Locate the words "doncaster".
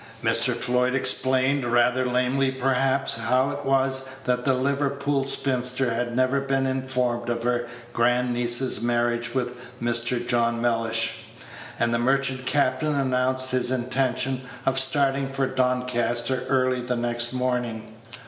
15.45-16.45